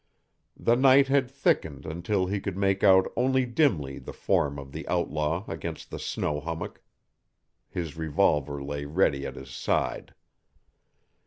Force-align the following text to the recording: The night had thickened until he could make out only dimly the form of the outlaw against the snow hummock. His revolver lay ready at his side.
The 0.57 0.73
night 0.75 1.09
had 1.09 1.29
thickened 1.29 1.85
until 1.85 2.25
he 2.25 2.39
could 2.39 2.57
make 2.57 2.83
out 2.83 3.13
only 3.15 3.45
dimly 3.45 3.99
the 3.99 4.11
form 4.13 4.57
of 4.57 4.71
the 4.71 4.87
outlaw 4.87 5.45
against 5.47 5.91
the 5.91 5.99
snow 5.99 6.39
hummock. 6.39 6.81
His 7.69 7.95
revolver 7.95 8.63
lay 8.63 8.85
ready 8.85 9.27
at 9.27 9.35
his 9.35 9.51
side. 9.51 10.15